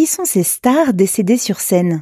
[0.00, 2.00] Qui sont ces stars décédées sur scène?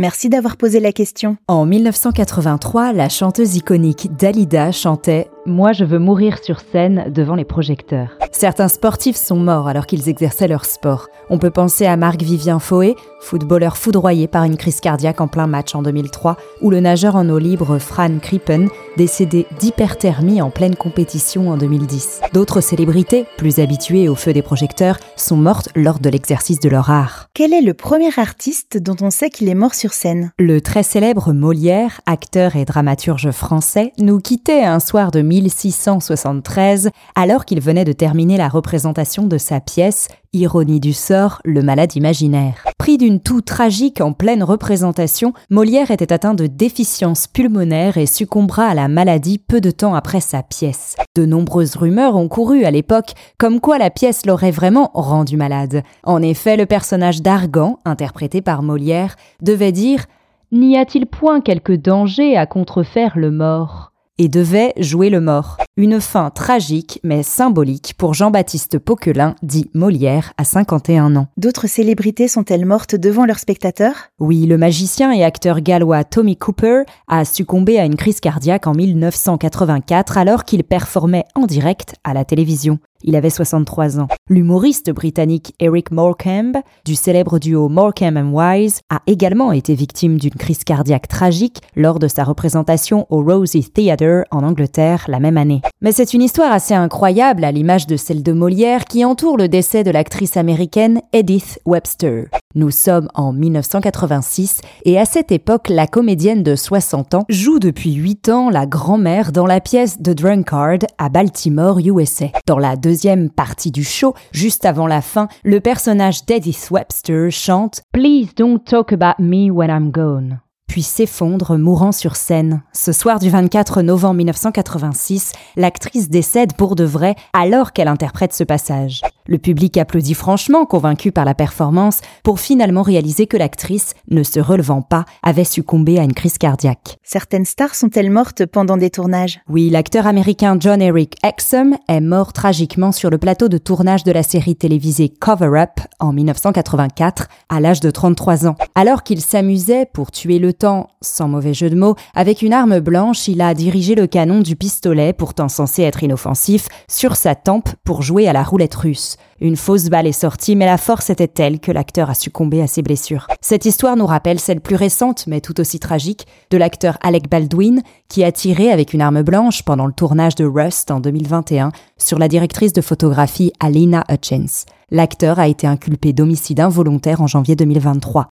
[0.00, 1.36] Merci d'avoir posé la question.
[1.46, 7.44] En 1983, la chanteuse iconique Dalida chantait moi, je veux mourir sur scène devant les
[7.44, 8.16] projecteurs.
[8.30, 11.08] Certains sportifs sont morts alors qu'ils exerçaient leur sport.
[11.30, 15.74] On peut penser à Marc-Vivien Foé, footballeur foudroyé par une crise cardiaque en plein match
[15.74, 21.50] en 2003, ou le nageur en eau libre Fran Krippen, décédé d'hyperthermie en pleine compétition
[21.50, 22.20] en 2010.
[22.32, 26.90] D'autres célébrités, plus habituées au feu des projecteurs, sont mortes lors de l'exercice de leur
[26.90, 27.28] art.
[27.34, 30.32] Quel est le premier artiste dont on sait qu'il est mort sur scène?
[30.38, 37.44] Le très célèbre Molière, acteur et dramaturge français, nous quittait un soir de 1673, alors
[37.44, 42.64] qu'il venait de terminer la représentation de sa pièce Ironie du sort, le malade imaginaire.
[42.78, 48.64] Pris d'une toux tragique en pleine représentation, Molière était atteint de déficience pulmonaire et succombera
[48.64, 50.96] à la maladie peu de temps après sa pièce.
[51.14, 55.82] De nombreuses rumeurs ont couru à l'époque comme quoi la pièce l'aurait vraiment rendu malade.
[56.02, 60.06] En effet, le personnage d'Argan, interprété par Molière, devait dire
[60.50, 63.91] N'y a-t-il point quelque danger à contrefaire le mort?
[64.18, 65.58] Et devait jouer le mort.
[65.76, 71.28] Une fin tragique mais symbolique pour Jean-Baptiste Poquelin, dit Molière, à 51 ans.
[71.36, 74.10] D'autres célébrités sont-elles mortes devant leurs spectateurs?
[74.18, 78.74] Oui, le magicien et acteur gallois Tommy Cooper a succombé à une crise cardiaque en
[78.74, 82.78] 1984 alors qu'il performait en direct à la télévision.
[83.04, 84.08] Il avait 63 ans.
[84.28, 90.34] L'humoriste britannique Eric Morecambe, du célèbre duo Morecambe and Wise, a également été victime d'une
[90.34, 95.62] crise cardiaque tragique lors de sa représentation au Rosie Theatre en Angleterre la même année.
[95.80, 99.48] Mais c'est une histoire assez incroyable à l'image de celle de Molière qui entoure le
[99.48, 102.26] décès de l'actrice américaine Edith Webster.
[102.54, 107.94] Nous sommes en 1986 et à cette époque, la comédienne de 60 ans joue depuis
[107.94, 112.26] 8 ans la grand-mère dans la pièce The Drunkard à Baltimore, USA.
[112.46, 117.82] Dans la deuxième partie du show, juste avant la fin, le personnage d'Edith Webster chante
[117.92, 120.40] Please don't talk about me when I'm gone
[120.72, 122.62] puis s'effondre, mourant sur scène.
[122.72, 128.42] Ce soir du 24 novembre 1986, l'actrice décède pour de vrai alors qu'elle interprète ce
[128.42, 129.02] passage.
[129.26, 134.40] Le public applaudit franchement, convaincu par la performance, pour finalement réaliser que l'actrice, ne se
[134.40, 136.98] relevant pas, avait succombé à une crise cardiaque.
[137.04, 139.40] Certaines stars sont-elles mortes pendant des tournages?
[139.48, 144.10] Oui, l'acteur américain John Eric Exum est mort tragiquement sur le plateau de tournage de
[144.10, 148.56] la série télévisée Cover Up en 1984, à l'âge de 33 ans.
[148.74, 152.80] Alors qu'il s'amusait, pour tuer le temps, sans mauvais jeu de mots, avec une arme
[152.80, 157.68] blanche, il a dirigé le canon du pistolet, pourtant censé être inoffensif, sur sa tempe
[157.84, 159.11] pour jouer à la roulette russe.
[159.40, 162.66] Une fausse balle est sortie, mais la force était telle que l'acteur a succombé à
[162.66, 163.26] ses blessures.
[163.40, 167.82] Cette histoire nous rappelle celle plus récente, mais tout aussi tragique, de l'acteur Alec Baldwin,
[168.08, 172.18] qui a tiré avec une arme blanche pendant le tournage de Rust en 2021 sur
[172.18, 174.64] la directrice de photographie Alina Hutchins.
[174.90, 178.28] L'acteur a été inculpé d'homicide involontaire en janvier 2023.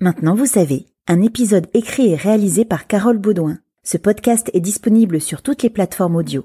[0.00, 3.58] Maintenant, vous savez, un épisode écrit et réalisé par Carole Baudouin.
[3.84, 6.44] Ce podcast est disponible sur toutes les plateformes audio.